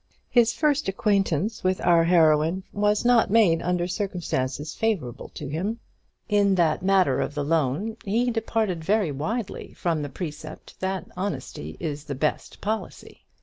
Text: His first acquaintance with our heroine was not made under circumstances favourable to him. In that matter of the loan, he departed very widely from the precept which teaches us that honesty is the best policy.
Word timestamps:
His 0.31 0.51
first 0.51 0.87
acquaintance 0.87 1.63
with 1.63 1.79
our 1.81 2.05
heroine 2.05 2.63
was 2.73 3.05
not 3.05 3.29
made 3.29 3.61
under 3.61 3.87
circumstances 3.87 4.73
favourable 4.73 5.29
to 5.35 5.47
him. 5.47 5.79
In 6.27 6.55
that 6.55 6.81
matter 6.81 7.21
of 7.21 7.35
the 7.35 7.43
loan, 7.45 7.97
he 8.03 8.31
departed 8.31 8.83
very 8.83 9.11
widely 9.11 9.73
from 9.73 10.01
the 10.01 10.09
precept 10.09 10.71
which 10.71 10.77
teaches 10.77 10.77
us 10.77 10.79
that 11.05 11.11
honesty 11.15 11.77
is 11.79 12.05
the 12.05 12.15
best 12.15 12.61
policy. 12.61 13.25